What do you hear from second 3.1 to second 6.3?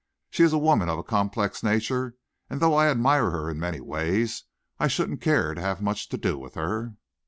her in many ways, I shouldn't care to have much to